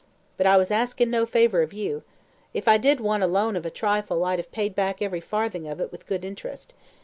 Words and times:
But 0.35 0.47
I 0.47 0.57
was 0.57 0.71
asking 0.71 1.11
no 1.11 1.27
favour 1.27 1.61
of 1.61 1.73
you. 1.73 2.01
If 2.55 2.67
I 2.67 2.79
did 2.79 2.99
want 2.99 3.21
a 3.21 3.27
loan 3.27 3.55
of 3.55 3.67
a 3.67 3.69
trifle, 3.69 4.25
I'd 4.25 4.39
have 4.39 4.51
paid 4.51 4.73
back 4.73 4.99
every 4.99 5.21
farthing 5.21 5.67
of 5.67 5.79
it 5.79 5.91
with 5.91 6.07
good 6.07 6.25
interest. 6.25 6.73